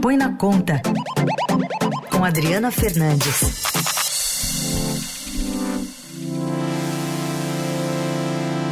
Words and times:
Põe 0.00 0.16
na 0.16 0.32
Conta, 0.36 0.80
com 2.10 2.24
Adriana 2.24 2.70
Fernandes. 2.70 3.64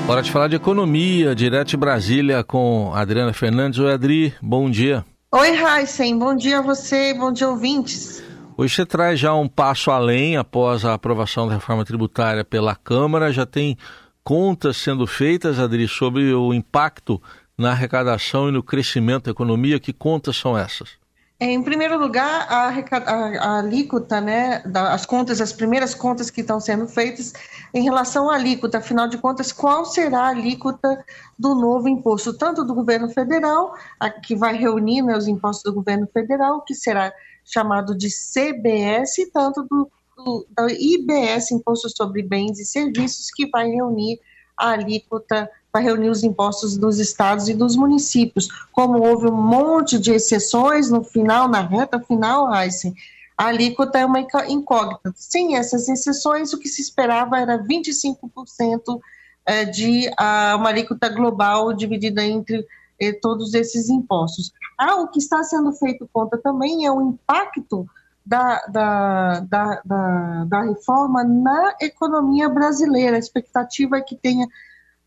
Hora 0.08 0.22
de 0.22 0.30
falar 0.30 0.46
de 0.46 0.54
economia, 0.54 1.34
direto 1.34 1.70
de 1.70 1.76
Brasília 1.76 2.44
com 2.44 2.92
Adriana 2.94 3.32
Fernandes. 3.32 3.80
Oi, 3.80 3.92
Adri, 3.92 4.34
bom 4.40 4.70
dia. 4.70 5.04
Oi, 5.32 5.50
Heisen, 5.50 6.16
bom 6.16 6.36
dia 6.36 6.58
a 6.60 6.62
você, 6.62 7.12
bom 7.12 7.32
dia, 7.32 7.48
ouvintes. 7.48 8.22
Hoje 8.56 8.74
você 8.74 8.86
traz 8.86 9.18
já 9.18 9.34
um 9.34 9.48
passo 9.48 9.90
além 9.90 10.36
após 10.36 10.84
a 10.84 10.94
aprovação 10.94 11.48
da 11.48 11.54
reforma 11.54 11.84
tributária 11.84 12.44
pela 12.44 12.76
Câmara. 12.76 13.32
Já 13.32 13.44
tem 13.44 13.76
contas 14.22 14.76
sendo 14.76 15.06
feitas, 15.06 15.58
Adri, 15.58 15.88
sobre 15.88 16.32
o 16.32 16.54
impacto 16.54 17.20
na 17.58 17.72
arrecadação 17.72 18.48
e 18.48 18.52
no 18.52 18.62
crescimento 18.62 19.24
da 19.24 19.32
economia. 19.32 19.80
Que 19.80 19.92
contas 19.92 20.36
são 20.36 20.56
essas? 20.56 21.05
Em 21.38 21.62
primeiro 21.62 21.98
lugar, 21.98 22.46
a, 22.48 22.68
a, 22.68 23.38
a 23.38 23.58
alíquota, 23.58 24.22
né, 24.22 24.60
da, 24.60 24.94
as 24.94 25.04
contas, 25.04 25.38
as 25.38 25.52
primeiras 25.52 25.94
contas 25.94 26.30
que 26.30 26.40
estão 26.40 26.58
sendo 26.58 26.88
feitas 26.88 27.34
em 27.74 27.82
relação 27.82 28.30
à 28.30 28.36
alíquota, 28.36 28.78
afinal 28.78 29.06
de 29.06 29.18
contas, 29.18 29.52
qual 29.52 29.84
será 29.84 30.20
a 30.20 30.28
alíquota 30.28 31.04
do 31.38 31.54
novo 31.54 31.88
imposto, 31.90 32.32
tanto 32.38 32.64
do 32.64 32.74
governo 32.74 33.10
federal, 33.10 33.74
a, 34.00 34.08
que 34.08 34.34
vai 34.34 34.56
reunir 34.56 35.02
né, 35.02 35.14
os 35.14 35.28
impostos 35.28 35.64
do 35.64 35.74
governo 35.74 36.08
federal, 36.10 36.62
que 36.62 36.74
será 36.74 37.12
chamado 37.44 37.94
de 37.94 38.08
CBS, 38.08 39.30
tanto 39.30 39.62
do, 39.64 39.90
do, 40.16 40.46
do 40.56 40.70
IBS, 40.70 41.50
Imposto 41.50 41.94
sobre 41.94 42.22
Bens 42.22 42.58
e 42.58 42.64
Serviços, 42.64 43.30
que 43.30 43.46
vai 43.50 43.68
reunir 43.68 44.18
a 44.56 44.70
alíquota 44.70 45.50
para 45.76 45.84
reunir 45.84 46.08
os 46.08 46.24
impostos 46.24 46.78
dos 46.78 46.98
estados 46.98 47.50
e 47.50 47.54
dos 47.54 47.76
municípios. 47.76 48.48
Como 48.72 49.06
houve 49.06 49.26
um 49.26 49.36
monte 49.36 49.98
de 49.98 50.10
exceções 50.10 50.90
no 50.90 51.04
final, 51.04 51.48
na 51.48 51.60
reta 51.60 52.00
final, 52.00 52.52
Heisen, 52.54 52.94
a 53.36 53.48
alíquota 53.48 53.98
é 53.98 54.06
uma 54.06 54.20
incógnita. 54.48 55.12
Sem 55.14 55.56
essas 55.58 55.86
exceções, 55.86 56.54
o 56.54 56.58
que 56.58 56.66
se 56.66 56.80
esperava 56.80 57.38
era 57.38 57.62
25% 57.62 58.98
é, 59.44 59.66
de 59.66 60.10
uma 60.58 60.70
alíquota 60.70 61.10
global 61.10 61.74
dividida 61.74 62.24
entre 62.24 62.66
eh, 62.98 63.12
todos 63.12 63.52
esses 63.52 63.90
impostos. 63.90 64.50
Ah, 64.78 64.96
o 64.96 65.08
que 65.08 65.18
está 65.18 65.42
sendo 65.42 65.72
feito 65.74 66.08
conta 66.10 66.38
também 66.38 66.86
é 66.86 66.90
o 66.90 67.02
impacto 67.02 67.86
da, 68.24 68.64
da, 68.66 69.40
da, 69.40 69.82
da, 69.84 70.44
da 70.46 70.62
reforma 70.62 71.22
na 71.22 71.74
economia 71.82 72.48
brasileira. 72.48 73.16
A 73.16 73.20
expectativa 73.20 73.98
é 73.98 74.00
que 74.00 74.16
tenha 74.16 74.48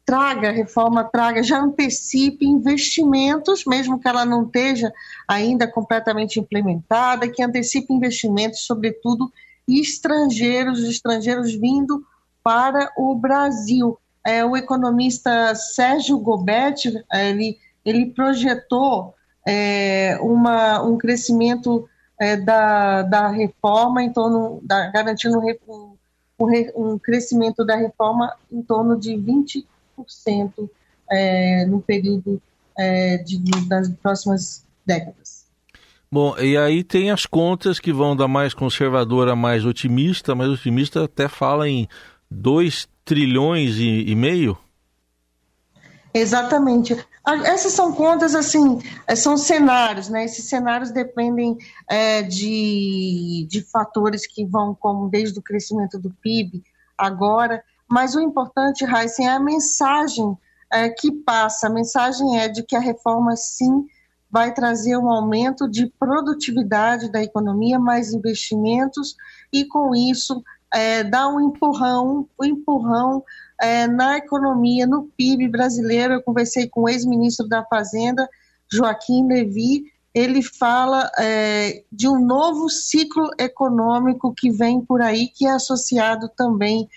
traga, 0.09 0.49
a 0.49 0.51
reforma 0.51 1.03
traga, 1.03 1.43
já 1.43 1.59
antecipe 1.59 2.43
investimentos, 2.43 3.63
mesmo 3.63 3.99
que 3.99 4.07
ela 4.07 4.25
não 4.25 4.43
esteja 4.43 4.91
ainda 5.27 5.67
completamente 5.67 6.39
implementada, 6.39 7.29
que 7.29 7.43
antecipe 7.43 7.93
investimentos, 7.93 8.65
sobretudo 8.65 9.31
estrangeiros, 9.67 10.79
estrangeiros 10.79 11.53
vindo 11.53 12.03
para 12.43 12.91
o 12.97 13.13
Brasil. 13.13 13.99
É, 14.25 14.43
o 14.43 14.57
economista 14.57 15.53
Sérgio 15.53 16.17
Gobetti, 16.17 16.91
ele, 17.13 17.59
ele 17.85 18.07
projetou 18.07 19.13
é, 19.47 20.17
uma, 20.23 20.81
um 20.81 20.97
crescimento 20.97 21.87
é, 22.19 22.35
da, 22.35 23.03
da 23.03 23.27
reforma 23.27 24.01
em 24.01 24.11
torno, 24.11 24.59
da, 24.63 24.87
garantindo 24.87 25.37
um, 25.37 25.95
um, 26.39 26.47
um 26.75 26.97
crescimento 26.97 27.63
da 27.63 27.75
reforma 27.75 28.33
em 28.51 28.63
torno 28.63 28.99
de 28.99 29.15
20 29.15 29.67
é, 31.09 31.65
no 31.65 31.81
período 31.81 32.41
é, 32.77 33.17
de, 33.17 33.39
das 33.67 33.89
próximas 33.89 34.65
décadas. 34.85 35.45
Bom, 36.11 36.37
e 36.39 36.57
aí 36.57 36.83
tem 36.83 37.11
as 37.11 37.25
contas 37.25 37.79
que 37.79 37.93
vão 37.93 38.15
da 38.15 38.27
mais 38.27 38.53
conservadora 38.53 39.33
a 39.33 39.35
mais 39.35 39.65
otimista, 39.65 40.33
mas 40.33 40.49
otimista 40.49 41.03
até 41.03 41.27
fala 41.27 41.69
em 41.69 41.87
2 42.31 42.87
trilhões 43.05 43.77
e, 43.77 44.09
e 44.09 44.15
meio? 44.15 44.57
Exatamente. 46.11 46.97
Essas 47.45 47.73
são 47.73 47.93
contas, 47.93 48.33
assim, 48.33 48.81
é, 49.05 49.15
são 49.15 49.37
cenários, 49.37 50.09
né? 50.09 50.25
Esses 50.25 50.45
cenários 50.45 50.89
dependem 50.89 51.57
é, 51.87 52.23
de, 52.23 53.45
de 53.47 53.61
fatores 53.61 54.25
que 54.25 54.43
vão, 54.43 54.73
como 54.73 55.09
desde 55.09 55.37
o 55.37 55.43
crescimento 55.43 55.99
do 55.99 56.09
PIB, 56.09 56.63
agora, 56.97 57.63
mas 57.89 58.15
o 58.15 58.21
importante, 58.21 58.85
Heisen, 58.85 59.27
é 59.27 59.31
a 59.31 59.39
mensagem 59.39 60.37
é, 60.71 60.89
que 60.89 61.11
passa. 61.11 61.67
A 61.67 61.71
mensagem 61.71 62.39
é 62.39 62.47
de 62.47 62.63
que 62.63 62.75
a 62.75 62.79
reforma, 62.79 63.35
sim, 63.35 63.85
vai 64.29 64.53
trazer 64.53 64.95
um 64.97 65.09
aumento 65.09 65.67
de 65.67 65.87
produtividade 65.99 67.11
da 67.11 67.23
economia, 67.23 67.79
mais 67.79 68.13
investimentos, 68.13 69.15
e 69.51 69.65
com 69.65 69.95
isso 69.95 70.43
é, 70.71 71.03
dá 71.03 71.27
um 71.27 71.41
empurrão, 71.41 72.27
um 72.39 72.45
empurrão 72.45 73.23
é, 73.59 73.87
na 73.87 74.17
economia, 74.17 74.85
no 74.85 75.05
PIB 75.17 75.47
brasileiro. 75.47 76.13
Eu 76.13 76.21
conversei 76.21 76.67
com 76.67 76.83
o 76.83 76.89
ex-ministro 76.89 77.47
da 77.47 77.65
Fazenda, 77.65 78.29
Joaquim 78.71 79.27
Levi, 79.27 79.85
ele 80.13 80.41
fala 80.41 81.09
é, 81.17 81.83
de 81.91 82.07
um 82.07 82.23
novo 82.23 82.69
ciclo 82.69 83.29
econômico 83.39 84.33
que 84.33 84.51
vem 84.51 84.81
por 84.81 85.01
aí, 85.01 85.27
que 85.27 85.45
é 85.45 85.51
associado 85.51 86.29
também 86.35 86.87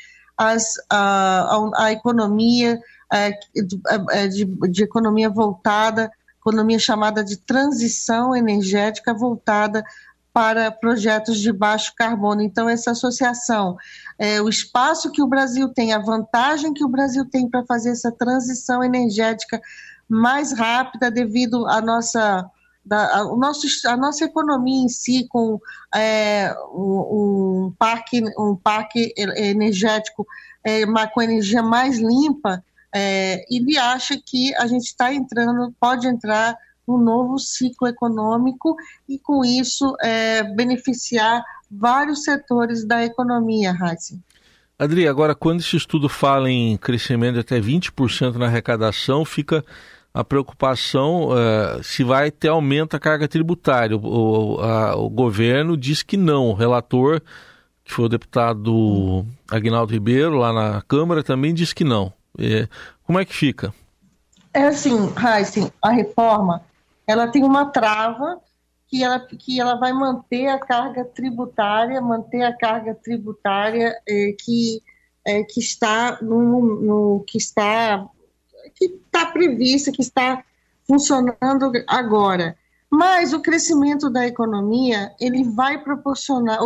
as, 0.50 0.74
a, 0.90 1.56
a, 1.76 1.92
economia 1.92 2.80
é, 3.12 3.30
de, 3.54 3.80
é, 4.10 4.26
de, 4.26 4.44
de 4.44 4.82
economia 4.82 5.30
voltada, 5.30 6.10
economia 6.40 6.78
chamada 6.78 7.22
de 7.22 7.36
transição 7.36 8.34
energética 8.34 9.14
voltada 9.14 9.84
para 10.32 10.70
projetos 10.70 11.38
de 11.38 11.52
baixo 11.52 11.92
carbono. 11.96 12.40
Então, 12.40 12.68
essa 12.68 12.92
associação, 12.92 13.76
é, 14.18 14.40
o 14.40 14.48
espaço 14.48 15.12
que 15.12 15.22
o 15.22 15.26
Brasil 15.26 15.68
tem, 15.68 15.92
a 15.92 15.98
vantagem 15.98 16.72
que 16.72 16.84
o 16.84 16.88
Brasil 16.88 17.26
tem 17.26 17.48
para 17.48 17.64
fazer 17.66 17.90
essa 17.90 18.10
transição 18.10 18.82
energética 18.82 19.60
mais 20.08 20.52
rápida 20.52 21.10
devido 21.10 21.66
à 21.68 21.80
nossa 21.80 22.50
da, 22.84 23.18
a, 23.18 23.32
o 23.32 23.36
nosso, 23.36 23.66
a 23.86 23.96
nossa 23.96 24.24
economia 24.24 24.84
em 24.84 24.88
si, 24.88 25.26
com 25.28 25.60
é, 25.94 26.54
um, 26.72 27.66
um, 27.66 27.74
parque, 27.78 28.22
um 28.38 28.56
parque 28.56 29.12
energético 29.16 30.26
é, 30.64 30.84
com 31.08 31.22
energia 31.22 31.62
mais 31.62 31.98
limpa, 31.98 32.62
é, 32.94 33.44
ele 33.50 33.78
acha 33.78 34.16
que 34.16 34.54
a 34.56 34.66
gente 34.66 34.84
está 34.84 35.12
entrando, 35.12 35.74
pode 35.80 36.06
entrar 36.06 36.56
num 36.86 36.98
novo 36.98 37.38
ciclo 37.38 37.88
econômico 37.88 38.76
e, 39.08 39.18
com 39.18 39.44
isso, 39.44 39.96
é, 40.02 40.42
beneficiar 40.42 41.42
vários 41.70 42.24
setores 42.24 42.84
da 42.84 43.04
economia, 43.04 43.70
Heisen. 43.70 44.22
Adri, 44.78 45.06
agora, 45.06 45.34
quando 45.34 45.60
esse 45.60 45.76
estudo 45.76 46.08
fala 46.08 46.50
em 46.50 46.76
crescimento 46.76 47.34
de 47.34 47.40
até 47.40 47.60
20% 47.60 48.34
na 48.34 48.46
arrecadação, 48.46 49.24
fica 49.24 49.64
a 50.14 50.22
preocupação 50.22 51.28
uh, 51.28 51.82
se 51.82 52.04
vai 52.04 52.30
ter 52.30 52.48
aumento 52.48 52.92
da 52.92 53.00
carga 53.00 53.26
tributária. 53.26 53.96
O, 53.96 54.60
a, 54.60 54.96
o, 54.96 55.08
governo 55.08 55.76
diz 55.76 56.02
que 56.02 56.16
não. 56.16 56.50
O 56.50 56.54
relator, 56.54 57.20
que 57.84 57.92
foi 57.92 58.04
o 58.04 58.08
deputado 58.08 59.24
Agnaldo 59.50 59.92
Ribeiro, 59.92 60.36
lá 60.36 60.52
na 60.52 60.82
Câmara, 60.82 61.22
também 61.22 61.54
diz 61.54 61.72
que 61.72 61.84
não. 61.84 62.12
Como 63.04 63.18
é 63.18 63.24
que 63.24 63.34
fica? 63.34 63.74
É 64.54 64.66
assim, 64.66 65.12
Heisen, 65.16 65.70
a 65.80 65.90
reforma 65.90 66.62
ela 67.06 67.28
tem 67.28 67.42
uma 67.42 67.66
trava 67.66 68.40
que 68.88 69.02
ela, 69.02 69.18
que 69.20 69.60
ela 69.60 69.74
vai 69.76 69.92
manter 69.92 70.48
a 70.48 70.58
carga 70.58 71.04
tributária, 71.04 72.00
manter 72.00 72.42
a 72.42 72.56
carga 72.56 72.94
tributária 72.94 73.94
é, 74.06 74.34
que, 74.38 74.82
é, 75.26 75.42
que 75.44 75.60
está 75.60 76.18
no, 76.20 76.80
no 76.80 77.24
que 77.26 77.38
está 77.38 78.06
que 78.88 79.00
está 79.06 79.26
prevista, 79.26 79.92
que 79.92 80.02
está 80.02 80.44
funcionando 80.86 81.72
agora. 81.86 82.56
Mas 82.90 83.32
o 83.32 83.40
crescimento 83.40 84.10
da 84.10 84.26
economia, 84.26 85.12
ele 85.18 85.44
vai 85.44 85.82
proporcionar, 85.82 86.58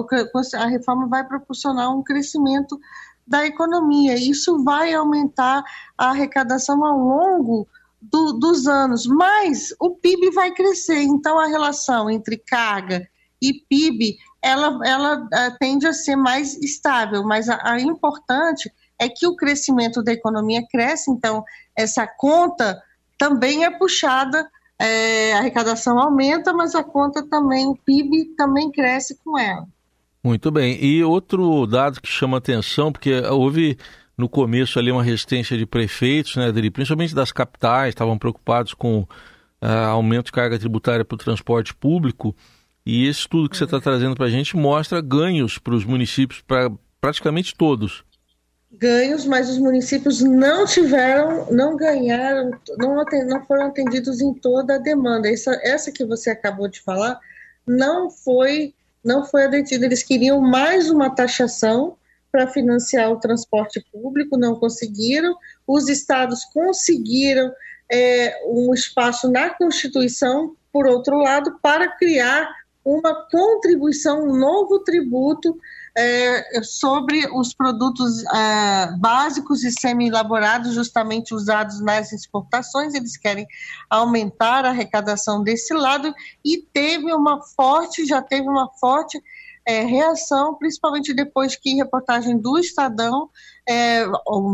a 0.57 0.67
reforma 0.67 1.07
vai 1.07 1.25
proporcionar 1.25 1.95
um 1.95 2.03
crescimento 2.03 2.79
da 3.27 3.47
economia. 3.47 4.15
Isso 4.15 4.63
vai 4.65 4.93
aumentar 4.93 5.63
a 5.97 6.11
arrecadação 6.11 6.85
ao 6.85 6.99
longo 6.99 7.69
do, 8.01 8.33
dos 8.33 8.67
anos, 8.67 9.07
mas 9.07 9.75
o 9.81 9.91
PIB 9.91 10.31
vai 10.33 10.53
crescer. 10.53 11.03
Então, 11.03 11.39
a 11.39 11.47
relação 11.47 12.11
entre 12.11 12.37
carga 12.37 13.09
e 13.41 13.53
PIB, 13.69 14.17
ela, 14.43 14.81
ela 14.85 15.29
eh, 15.33 15.51
tende 15.61 15.87
a 15.87 15.93
ser 15.93 16.17
mais 16.17 16.57
estável. 16.57 17.23
Mas 17.23 17.49
a, 17.49 17.59
a 17.63 17.81
importante 17.81 18.69
é 18.69 18.73
que 19.09 19.27
o 19.27 19.37
crescimento 19.37 20.03
da 20.03 20.13
economia 20.13 20.63
cresce, 20.71 21.11
então 21.11 21.45
essa 21.77 22.07
conta 22.07 22.81
também 23.19 23.65
é 23.65 23.71
puxada, 23.79 24.49
é, 24.79 25.33
a 25.35 25.39
arrecadação 25.39 25.99
aumenta, 25.99 26.53
mas 26.53 26.75
a 26.75 26.85
conta 26.85 27.27
também, 27.29 27.67
o 27.67 27.77
PIB 27.77 28.35
também 28.37 28.71
cresce 28.71 29.19
com 29.25 29.39
ela. 29.39 29.67
Muito 30.23 30.51
bem. 30.51 30.83
E 30.85 31.03
outro 31.05 31.67
dado 31.67 32.01
que 32.01 32.09
chama 32.09 32.39
atenção, 32.39 32.93
porque 32.93 33.13
houve 33.31 33.79
no 34.17 34.29
começo 34.29 34.79
ali 34.79 34.91
uma 34.91 35.03
resistência 35.03 35.57
de 35.57 35.67
prefeitos, 35.67 36.37
né, 36.37 36.47
Adri, 36.47 36.71
principalmente 36.71 37.15
das 37.15 37.33
capitais, 37.33 37.91
estavam 37.91 38.19
preocupados 38.19 38.75
com 38.75 39.07
aumento 39.91 40.27
de 40.27 40.33
carga 40.33 40.59
tributária 40.59 41.05
para 41.05 41.15
o 41.15 41.19
transporte 41.19 41.75
público. 41.75 42.35
E 42.85 43.07
esse 43.07 43.21
estudo 43.21 43.49
que 43.49 43.57
você 43.57 43.65
está 43.65 43.81
trazendo 43.81 44.15
para 44.15 44.27
a 44.27 44.31
gente 44.31 44.57
mostra 44.57 45.01
ganhos 45.01 45.59
para 45.59 45.75
os 45.75 45.85
municípios, 45.85 46.41
para 46.41 46.71
praticamente 47.01 47.55
todos. 47.55 48.05
Ganhos, 48.73 49.25
mas 49.25 49.49
os 49.49 49.59
municípios 49.59 50.21
não 50.21 50.67
tiveram, 50.67 51.47
não 51.51 51.77
ganharam, 51.77 52.51
não, 52.77 52.97
não 53.27 53.47
foram 53.47 53.67
atendidos 53.67 54.21
em 54.21 54.35
toda 54.35 54.75
a 54.75 54.79
demanda. 54.79 55.31
Essa, 55.31 55.59
essa 55.63 55.93
que 55.93 56.05
você 56.05 56.31
acabou 56.31 56.69
de 56.69 56.81
falar 56.81 57.19
não 57.67 58.11
foi, 58.11 58.75
não 59.03 59.25
foi 59.25 59.45
atendida. 59.45 59.87
Eles 59.87 60.03
queriam 60.03 60.41
mais 60.41 60.91
uma 60.91 61.15
taxação 61.15 61.97
para 62.31 62.49
financiar 62.49 63.11
o 63.11 63.21
transporte 63.21 63.85
público, 63.91 64.37
não 64.37 64.57
conseguiram. 64.57 65.35
Os 65.67 65.89
estados 65.89 66.45
conseguiram 66.45 67.51
é, 67.91 68.43
um 68.47 68.75
espaço 68.75 69.31
na 69.31 69.51
Constituição, 69.51 70.55
por 70.73 70.87
outro 70.87 71.17
lado, 71.17 71.59
para 71.63 71.89
criar 71.89 72.47
uma 72.85 73.27
contribuição, 73.31 74.23
um 74.23 74.37
novo 74.37 74.81
tributo 74.81 75.59
é, 75.97 76.63
sobre 76.63 77.27
os 77.33 77.55
produtos 77.55 78.23
é, 78.27 78.93
básicos 78.99 79.65
e 79.65 79.71
semi-elaborados, 79.71 80.75
justamente 80.75 81.35
usados 81.35 81.81
nas 81.81 82.13
exportações. 82.13 82.95
Eles 82.95 83.17
querem 83.17 83.47
aumentar 83.89 84.67
a 84.67 84.69
arrecadação 84.69 85.43
desse 85.43 85.73
lado 85.73 86.15
e 86.45 86.59
teve 86.59 87.15
uma 87.15 87.41
forte, 87.41 88.05
já 88.05 88.21
teve 88.21 88.47
uma 88.47 88.69
forte 88.79 89.23
é, 89.65 89.83
reação, 89.83 90.55
principalmente 90.55 91.15
depois 91.15 91.57
que 91.57 91.75
reportagem 91.75 92.39
do 92.39 92.59
Estadão 92.59 93.31
é, 93.67 94.05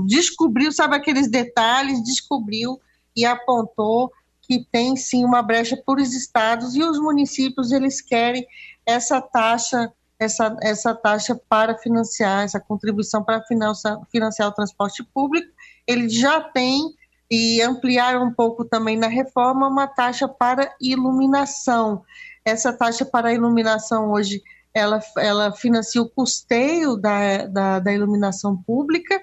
descobriu, 0.06 0.70
sabe 0.70 0.94
aqueles 0.94 1.28
detalhes, 1.28 2.02
descobriu 2.04 2.80
e 3.16 3.26
apontou 3.26 4.12
que 4.42 4.64
tem 4.70 4.96
sim 4.96 5.24
uma 5.24 5.42
brecha 5.42 5.76
por 5.76 5.98
os 5.98 6.14
estados 6.14 6.74
e 6.76 6.82
os 6.82 6.98
municípios 6.98 7.72
eles 7.72 8.00
querem 8.00 8.46
essa 8.86 9.20
taxa 9.20 9.92
essa, 10.22 10.56
essa 10.60 10.94
taxa 10.94 11.38
para 11.48 11.76
financiar 11.78 12.44
essa 12.44 12.60
contribuição 12.60 13.22
para 13.22 13.42
financiar, 13.42 14.00
financiar 14.10 14.48
o 14.48 14.52
transporte 14.52 15.02
público 15.02 15.48
eles 15.86 16.14
já 16.14 16.40
têm 16.40 16.94
e 17.30 17.60
ampliaram 17.62 18.24
um 18.24 18.32
pouco 18.32 18.64
também 18.64 18.96
na 18.96 19.08
reforma 19.08 19.68
uma 19.68 19.86
taxa 19.86 20.28
para 20.28 20.72
iluminação 20.80 22.02
essa 22.44 22.72
taxa 22.72 23.04
para 23.04 23.32
iluminação 23.32 24.10
hoje 24.10 24.42
ela, 24.74 25.00
ela 25.18 25.52
financia 25.52 26.00
o 26.00 26.08
custeio 26.08 26.96
da, 26.96 27.46
da, 27.46 27.78
da 27.78 27.92
iluminação 27.92 28.56
pública. 28.56 29.20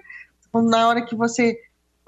Então, 0.48 0.62
na 0.62 0.88
hora 0.88 1.02
que 1.06 1.16
você 1.16 1.57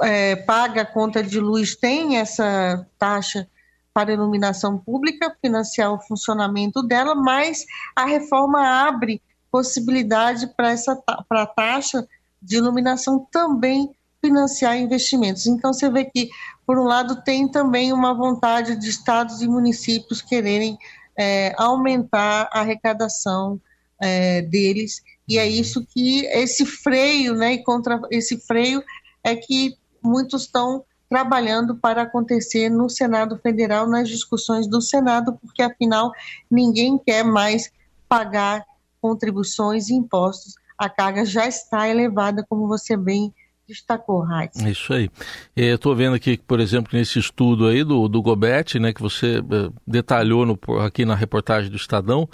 é, 0.01 0.35
paga 0.35 0.81
a 0.81 0.85
conta 0.85 1.23
de 1.23 1.39
luz, 1.39 1.75
tem 1.75 2.17
essa 2.17 2.85
taxa 2.97 3.47
para 3.93 4.13
iluminação 4.13 4.77
pública, 4.77 5.35
financiar 5.41 5.91
o 5.91 5.99
funcionamento 5.99 6.81
dela, 6.81 7.13
mas 7.15 7.65
a 7.95 8.05
reforma 8.05 8.61
abre 8.88 9.21
possibilidade 9.51 10.47
para 10.55 10.71
essa 10.71 10.95
para 10.95 11.41
a 11.43 11.45
taxa 11.45 12.07
de 12.41 12.55
iluminação 12.57 13.27
também 13.31 13.93
financiar 14.23 14.77
investimentos. 14.77 15.45
Então 15.47 15.73
você 15.73 15.89
vê 15.89 16.05
que, 16.05 16.29
por 16.65 16.79
um 16.79 16.83
lado, 16.83 17.21
tem 17.23 17.49
também 17.49 17.91
uma 17.91 18.13
vontade 18.13 18.75
de 18.75 18.89
estados 18.89 19.41
e 19.41 19.47
municípios 19.47 20.21
quererem 20.21 20.77
é, 21.17 21.53
aumentar 21.57 22.49
a 22.51 22.61
arrecadação 22.61 23.59
é, 23.99 24.41
deles. 24.44 25.01
E 25.27 25.37
é 25.37 25.47
isso 25.47 25.85
que 25.85 26.25
esse 26.27 26.65
freio, 26.65 27.35
né, 27.35 27.57
contra 27.57 27.99
esse 28.09 28.39
freio 28.39 28.83
é 29.23 29.35
que 29.35 29.75
muitos 30.03 30.44
estão 30.44 30.83
trabalhando 31.11 31.75
para 31.75 32.03
acontecer 32.03 32.69
no 32.69 32.89
Senado 32.89 33.37
Federal, 33.37 33.85
nas 33.85 34.07
discussões 34.07 34.65
do 34.65 34.79
Senado, 34.79 35.37
porque 35.41 35.61
afinal 35.61 36.09
ninguém 36.49 36.97
quer 36.97 37.21
mais 37.21 37.69
pagar 38.07 38.63
contribuições 39.01 39.89
e 39.89 39.93
impostos. 39.93 40.55
A 40.77 40.87
carga 40.87 41.25
já 41.25 41.45
está 41.45 41.89
elevada, 41.89 42.45
como 42.47 42.65
você 42.65 42.95
bem 42.95 43.33
destacou, 43.67 44.21
Raíssa. 44.21 44.69
Isso 44.69 44.93
aí. 44.93 45.09
Eu 45.53 45.75
estou 45.75 45.93
vendo 45.93 46.15
aqui, 46.15 46.37
por 46.37 46.61
exemplo, 46.61 46.97
nesse 46.97 47.19
estudo 47.19 47.67
aí 47.67 47.83
do, 47.83 48.07
do 48.07 48.21
Gobet, 48.21 48.79
né, 48.79 48.93
que 48.93 49.01
você 49.01 49.39
eh, 49.39 49.69
detalhou 49.85 50.45
no, 50.45 50.57
aqui 50.79 51.03
na 51.03 51.13
reportagem 51.13 51.69
do 51.69 51.75
Estadão, 51.75 52.27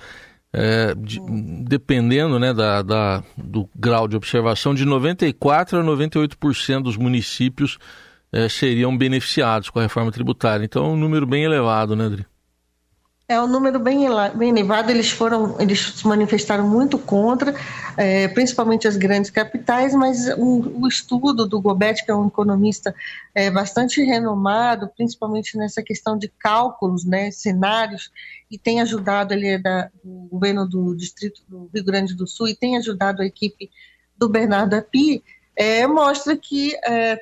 é, 0.54 0.94
de, 0.96 1.20
dependendo 1.64 2.38
né, 2.38 2.54
da, 2.54 2.84
da, 2.84 3.24
do 3.36 3.68
grau 3.76 4.08
de 4.08 4.16
observação, 4.16 4.76
de 4.76 4.86
94% 4.86 5.80
a 5.80 5.84
98% 5.84 6.84
dos 6.84 6.96
municípios 6.96 7.80
é, 8.32 8.50
seriam 8.50 8.98
beneficiados 8.98 9.70
com 9.70 9.80
a 9.80 9.84
reforma 9.84 10.12
tributária. 10.12 10.66
Então, 10.66 10.86
é 10.86 10.90
um 10.90 10.98
número 10.98 11.26
bem 11.26 11.44
elevado, 11.44 11.96
né, 11.96 12.06
Adri? 12.06 12.26
É 13.30 13.42
um 13.42 13.48
número 13.48 13.78
bem, 13.78 14.08
bem 14.36 14.52
elevado, 14.52 14.90
eles 14.90 15.12
foram, 15.12 15.60
eles 15.60 15.82
se 15.82 16.08
manifestaram 16.08 16.66
muito 16.66 16.98
contra, 16.98 17.54
é, 17.98 18.26
principalmente 18.30 18.88
as 18.88 18.96
grandes 18.96 19.30
capitais, 19.30 19.94
mas 19.94 20.30
o, 20.38 20.82
o, 20.82 20.88
estudo 20.88 21.46
do 21.46 21.60
Gobet, 21.60 22.06
que 22.06 22.12
é 22.12 22.16
um 22.16 22.28
economista 22.28 22.96
é, 23.36 23.52
bastante 23.52 24.02
renomado, 24.02 24.90
principalmente 24.96 25.58
nessa 25.58 25.84
questão 25.84 26.18
de 26.18 26.30
cálculos, 26.40 27.04
né, 27.04 27.30
cenários, 27.30 28.14
e 28.50 28.58
tem 28.58 28.80
ajudado, 28.80 29.34
ele 29.34 29.48
é 29.48 29.58
da, 29.58 29.90
do 30.02 30.30
governo 30.32 30.66
do 30.66 30.96
Distrito 30.96 31.42
do 31.50 31.70
Rio 31.74 31.84
Grande 31.84 32.16
do 32.16 32.26
Sul, 32.26 32.48
e 32.48 32.56
tem 32.56 32.78
ajudado 32.78 33.22
a 33.22 33.26
equipe 33.26 33.70
do 34.18 34.30
Bernardo 34.30 34.74
Api, 34.74 35.22
é, 35.58 35.88
mostra 35.88 36.38
que 36.38 36.76
é, 36.86 37.20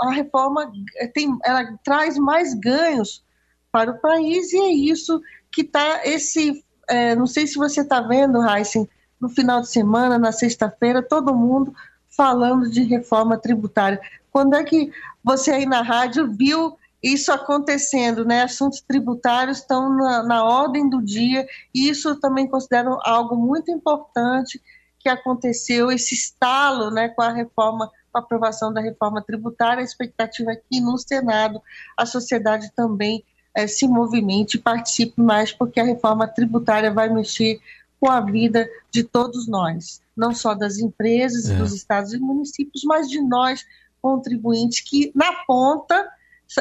a 0.00 0.10
reforma 0.10 0.72
tem, 1.12 1.36
ela 1.44 1.78
traz 1.84 2.16
mais 2.16 2.54
ganhos 2.54 3.22
para 3.70 3.90
o 3.90 3.98
país, 4.00 4.50
e 4.52 4.58
é 4.58 4.72
isso 4.72 5.20
que 5.52 5.60
está 5.60 6.00
esse. 6.04 6.64
É, 6.88 7.14
não 7.14 7.26
sei 7.26 7.46
se 7.46 7.56
você 7.56 7.82
está 7.82 8.00
vendo, 8.00 8.42
Heisen, 8.42 8.88
no 9.20 9.28
final 9.28 9.60
de 9.60 9.68
semana, 9.68 10.18
na 10.18 10.32
sexta-feira, 10.32 11.02
todo 11.02 11.36
mundo 11.36 11.72
falando 12.08 12.68
de 12.70 12.82
reforma 12.82 13.36
tributária. 13.36 14.00
Quando 14.32 14.56
é 14.56 14.64
que 14.64 14.90
você 15.22 15.52
aí 15.52 15.66
na 15.66 15.82
rádio 15.82 16.32
viu 16.32 16.76
isso 17.02 17.30
acontecendo, 17.30 18.24
né? 18.24 18.42
Assuntos 18.42 18.80
tributários 18.80 19.58
estão 19.58 19.94
na, 19.94 20.22
na 20.22 20.44
ordem 20.44 20.88
do 20.88 21.02
dia, 21.02 21.46
e 21.74 21.90
isso 21.90 22.08
eu 22.08 22.20
também 22.20 22.48
considero 22.48 22.98
algo 23.04 23.36
muito 23.36 23.70
importante 23.70 24.60
que 25.00 25.08
aconteceu, 25.08 25.90
esse 25.90 26.14
estalo 26.14 26.90
né, 26.90 27.08
com 27.08 27.22
a 27.22 27.32
reforma, 27.32 27.90
com 28.12 28.18
a 28.18 28.20
aprovação 28.20 28.72
da 28.72 28.80
reforma 28.80 29.22
tributária, 29.22 29.80
a 29.80 29.84
expectativa 29.84 30.52
é 30.52 30.56
que 30.56 30.80
no 30.80 30.98
Senado 30.98 31.60
a 31.96 32.04
sociedade 32.04 32.70
também 32.76 33.24
é, 33.54 33.66
se 33.66 33.88
movimente 33.88 34.56
e 34.56 34.60
participe 34.60 35.20
mais, 35.20 35.52
porque 35.52 35.80
a 35.80 35.84
reforma 35.84 36.28
tributária 36.28 36.92
vai 36.92 37.08
mexer 37.08 37.58
com 37.98 38.10
a 38.10 38.20
vida 38.20 38.68
de 38.90 39.02
todos 39.02 39.48
nós, 39.48 40.00
não 40.16 40.34
só 40.34 40.54
das 40.54 40.78
empresas, 40.78 41.50
é. 41.50 41.56
dos 41.56 41.74
estados 41.74 42.12
e 42.12 42.18
municípios, 42.18 42.84
mas 42.84 43.08
de 43.08 43.20
nós, 43.20 43.64
contribuintes, 44.00 44.80
que 44.80 45.10
na 45.14 45.32
ponta 45.46 46.08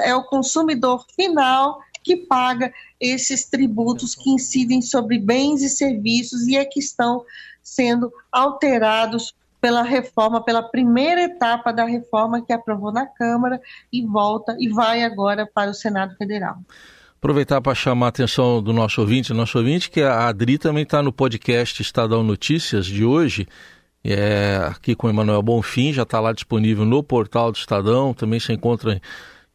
é 0.03 0.15
o 0.15 0.23
consumidor 0.23 1.05
final 1.15 1.79
que 2.03 2.15
paga 2.15 2.73
esses 2.99 3.45
tributos 3.45 4.15
que 4.15 4.29
incidem 4.29 4.81
sobre 4.81 5.19
bens 5.19 5.61
e 5.61 5.69
serviços 5.69 6.47
e 6.47 6.57
é 6.57 6.65
que 6.65 6.79
estão 6.79 7.23
sendo 7.75 8.11
alterados 8.31 9.33
pela 9.61 9.83
reforma, 9.83 10.43
pela 10.43 10.63
primeira 10.63 11.23
etapa 11.23 11.71
da 11.71 11.85
reforma 11.85 12.41
que 12.41 12.53
aprovou 12.53 12.91
na 12.91 13.05
Câmara 13.05 13.61
e 13.91 14.05
volta 14.05 14.55
e 14.59 14.69
vai 14.69 15.03
agora 15.03 15.45
para 15.45 15.71
o 15.71 15.73
Senado 15.73 16.15
Federal. 16.15 16.57
Aproveitar 17.17 17.59
para 17.61 17.75
chamar 17.75 18.05
a 18.07 18.09
atenção 18.09 18.63
do 18.63 18.71
nosso 18.71 19.01
ouvinte, 19.01 19.33
nosso 19.33 19.57
ouvinte, 19.57 19.91
que 19.91 20.01
a 20.01 20.27
Adri 20.29 20.57
também 20.57 20.83
está 20.83 21.03
no 21.03 21.11
podcast 21.11 21.81
Estadão 21.81 22.23
Notícias 22.23 22.85
de 22.85 23.03
hoje, 23.03 23.45
é, 24.01 24.61
aqui 24.65 24.95
com 24.95 25.07
o 25.07 25.09
Emanuel 25.09 25.41
Bonfim, 25.41 25.91
já 25.91 26.03
está 26.03 26.21
lá 26.21 26.31
disponível 26.31 26.85
no 26.85 27.03
portal 27.03 27.51
do 27.51 27.57
Estadão, 27.57 28.13
também 28.13 28.39
se 28.39 28.53
encontra 28.53 29.01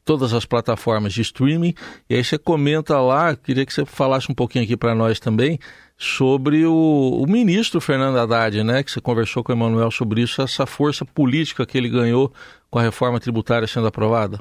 todas 0.04 0.32
as 0.34 0.44
plataformas 0.44 1.12
de 1.12 1.22
streaming. 1.22 1.74
E 2.08 2.14
aí 2.14 2.24
você 2.24 2.38
comenta 2.38 3.00
lá, 3.00 3.34
queria 3.34 3.64
que 3.64 3.72
você 3.72 3.84
falasse 3.84 4.30
um 4.30 4.34
pouquinho 4.34 4.64
aqui 4.64 4.76
para 4.76 4.94
nós 4.94 5.18
também, 5.18 5.58
sobre 5.96 6.66
o, 6.66 7.22
o, 7.22 7.26
ministro 7.26 7.80
Fernando 7.80 8.18
Haddad, 8.18 8.62
né, 8.62 8.82
que 8.82 8.90
você 8.90 9.00
conversou 9.00 9.42
com 9.42 9.52
o 9.52 9.54
Emanuel 9.54 9.90
sobre 9.90 10.22
isso, 10.22 10.42
essa 10.42 10.66
força 10.66 11.04
política 11.04 11.64
que 11.64 11.78
ele 11.78 11.88
ganhou 11.88 12.32
com 12.70 12.78
a 12.78 12.82
reforma 12.82 13.20
tributária 13.20 13.66
sendo 13.66 13.86
aprovada. 13.86 14.40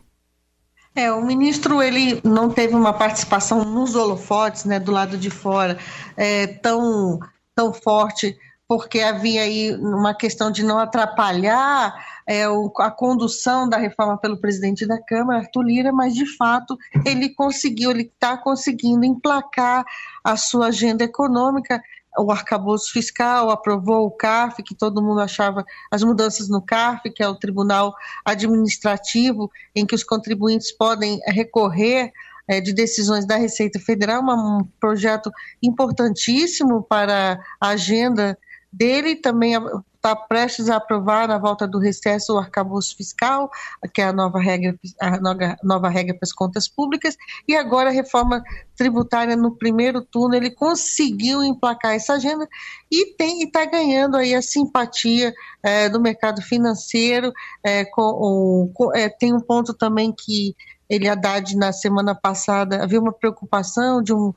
É, 0.95 1.11
o 1.11 1.25
ministro 1.25 1.81
ele 1.81 2.21
não 2.23 2.49
teve 2.49 2.75
uma 2.75 2.93
participação 2.93 3.63
nos 3.63 3.95
holofotes, 3.95 4.65
né, 4.65 4.79
do 4.79 4.91
lado 4.91 5.17
de 5.17 5.29
fora, 5.29 5.77
é, 6.15 6.47
tão, 6.47 7.19
tão 7.55 7.73
forte 7.73 8.37
porque 8.73 9.01
havia 9.01 9.43
aí 9.43 9.75
uma 9.75 10.15
questão 10.15 10.49
de 10.49 10.63
não 10.63 10.79
atrapalhar 10.79 11.93
é, 12.25 12.49
o, 12.49 12.71
a 12.79 12.89
condução 12.89 13.69
da 13.69 13.77
reforma 13.77 14.17
pelo 14.17 14.35
presidente 14.35 14.83
da 14.87 14.99
Câmara, 14.99 15.41
Arthur 15.41 15.61
Lira, 15.61 15.91
mas 15.93 16.15
de 16.15 16.25
fato 16.35 16.75
ele 17.05 17.29
conseguiu, 17.29 17.91
ele 17.91 18.11
está 18.11 18.35
conseguindo 18.35 19.05
emplacar 19.05 19.85
a 20.23 20.35
sua 20.35 20.67
agenda 20.67 21.03
econômica. 21.03 21.79
O 22.17 22.31
arcabouço 22.31 22.91
fiscal 22.91 23.51
aprovou 23.51 24.07
o 24.07 24.11
CARF, 24.11 24.63
que 24.63 24.73
todo 24.73 25.03
mundo 25.03 25.21
achava 25.21 25.63
as 25.91 26.03
mudanças 26.03 26.49
no 26.49 26.59
CARF, 26.59 27.11
que 27.11 27.21
é 27.21 27.27
o 27.27 27.37
tribunal 27.37 27.93
administrativo 28.25 29.51
em 29.75 29.85
que 29.85 29.93
os 29.93 30.03
contribuintes 30.03 30.71
podem 30.75 31.19
recorrer 31.27 32.11
é, 32.47 32.59
de 32.59 32.73
decisões 32.73 33.25
da 33.25 33.37
Receita 33.37 33.79
Federal, 33.79 34.23
um 34.23 34.67
projeto 34.79 35.31
importantíssimo 35.61 36.81
para 36.81 37.39
a 37.61 37.69
agenda 37.69 38.35
dele, 38.73 39.15
também 39.15 39.53
está 40.03 40.15
prestes 40.15 40.69
a 40.69 40.75
aprovar 40.75 41.29
na 41.29 41.37
volta 41.37 41.65
do 41.65 41.79
recesso 41.79 42.33
o 42.33 42.37
arcabouço 42.37 42.93
fiscal, 42.97 43.49
que 43.93 44.01
é 44.01 44.05
a 44.05 44.11
nova 44.11 44.37
regra, 44.37 44.77
a 44.99 45.17
nova, 45.63 45.87
regra 45.87 46.13
para 46.13 46.25
as 46.25 46.33
contas 46.33 46.67
públicas, 46.67 47.15
e 47.47 47.55
agora 47.55 47.89
a 47.89 47.93
reforma 47.93 48.43
tributária 48.75 49.37
no 49.37 49.55
primeiro 49.55 50.01
turno, 50.01 50.35
ele 50.35 50.51
conseguiu 50.51 51.41
emplacar 51.41 51.93
essa 51.93 52.15
agenda 52.15 52.45
e 52.91 53.15
está 53.45 53.63
ganhando 53.63 54.17
aí 54.17 54.35
a 54.35 54.41
simpatia 54.41 55.33
é, 55.63 55.87
do 55.87 56.01
mercado 56.01 56.41
financeiro, 56.41 57.31
é, 57.63 57.85
com, 57.85 58.69
com, 58.73 58.93
é, 58.93 59.07
tem 59.07 59.33
um 59.33 59.39
ponto 59.39 59.73
também 59.73 60.13
que 60.13 60.53
ele, 60.89 61.07
Haddad, 61.07 61.55
na 61.55 61.71
semana 61.71 62.13
passada, 62.13 62.83
havia 62.83 62.99
uma 62.99 63.13
preocupação 63.13 64.03
de 64.03 64.13
um 64.13 64.33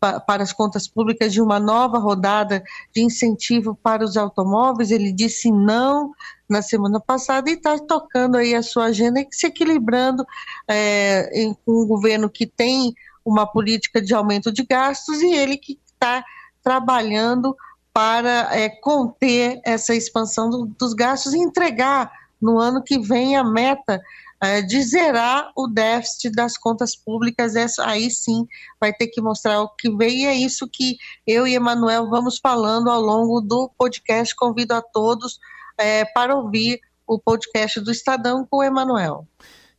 para 0.00 0.42
as 0.42 0.52
contas 0.52 0.86
públicas 0.86 1.32
de 1.32 1.42
uma 1.42 1.58
nova 1.58 1.98
rodada 1.98 2.62
de 2.94 3.02
incentivo 3.02 3.74
para 3.82 4.04
os 4.04 4.16
automóveis. 4.16 4.90
Ele 4.90 5.12
disse 5.12 5.50
não 5.50 6.12
na 6.48 6.62
semana 6.62 7.00
passada 7.00 7.50
e 7.50 7.54
está 7.54 7.78
tocando 7.78 8.36
aí 8.36 8.54
a 8.54 8.62
sua 8.62 8.86
agenda 8.86 9.20
e 9.20 9.28
se 9.30 9.46
equilibrando 9.46 10.24
é, 10.68 11.28
em, 11.32 11.54
com 11.54 11.82
um 11.82 11.86
governo 11.86 12.30
que 12.30 12.46
tem 12.46 12.94
uma 13.24 13.46
política 13.46 14.00
de 14.00 14.14
aumento 14.14 14.50
de 14.50 14.64
gastos 14.64 15.20
e 15.20 15.34
ele 15.34 15.56
que 15.56 15.78
está 15.86 16.24
trabalhando 16.62 17.54
para 17.92 18.56
é, 18.56 18.68
conter 18.68 19.60
essa 19.64 19.94
expansão 19.94 20.48
do, 20.48 20.66
dos 20.78 20.94
gastos 20.94 21.34
e 21.34 21.38
entregar 21.38 22.10
no 22.40 22.58
ano 22.58 22.82
que 22.82 22.98
vem 22.98 23.36
a 23.36 23.42
meta 23.42 24.00
é, 24.40 24.62
de 24.62 24.80
zerar 24.82 25.50
o 25.56 25.66
déficit 25.66 26.30
das 26.30 26.56
contas 26.56 26.94
públicas, 26.94 27.56
essa, 27.56 27.86
aí 27.86 28.10
sim 28.10 28.46
vai 28.80 28.92
ter 28.92 29.08
que 29.08 29.20
mostrar 29.20 29.60
o 29.62 29.68
que 29.68 29.90
vem, 29.90 30.22
e 30.22 30.26
é 30.26 30.34
isso 30.34 30.68
que 30.70 30.96
eu 31.26 31.46
e 31.46 31.54
Emanuel 31.54 32.08
vamos 32.08 32.38
falando 32.38 32.88
ao 32.90 33.00
longo 33.00 33.40
do 33.40 33.70
podcast. 33.76 34.34
Convido 34.36 34.74
a 34.74 34.82
todos 34.82 35.38
é, 35.76 36.04
para 36.04 36.36
ouvir 36.36 36.80
o 37.06 37.18
podcast 37.18 37.80
do 37.80 37.90
Estadão 37.90 38.46
com 38.48 38.58
o 38.58 38.62
Emanuel. 38.62 39.26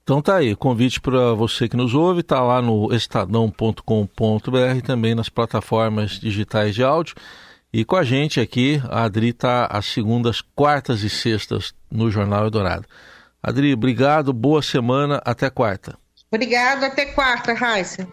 Então 0.04 0.22
tá 0.24 0.38
aí, 0.38 0.56
convite 0.56 1.00
para 1.00 1.36
você 1.36 1.70
que 1.70 1.78
nos 1.78 1.94
ouve, 1.94 2.24
tá 2.24 2.42
lá 2.42 2.62
no 2.62 2.92
estadão.com.br 2.92 3.84
também 4.84 5.14
nas 5.14 5.30
plataformas 5.30 6.14
digitais 6.14 6.74
de 6.74 6.84
áudio. 6.84 7.14
E 7.72 7.86
com 7.86 7.96
a 7.96 8.04
gente 8.04 8.40
aqui, 8.40 8.82
a 8.90 9.04
Adri 9.04 9.30
está 9.30 9.68
às 9.68 9.86
segundas, 9.86 10.42
quartas 10.42 11.04
e 11.04 11.10
sextas 11.10 11.76
no 11.92 12.10
Jornal 12.10 12.46
Eldorado. 12.46 12.88
Adri, 13.42 13.74
obrigado, 13.74 14.34
boa 14.34 14.62
semana, 14.62 15.22
até 15.24 15.50
quarta. 15.50 15.98
Obrigado, 16.30 16.84
até 16.84 17.06
quarta, 17.06 17.54
Raíssa. 17.54 18.08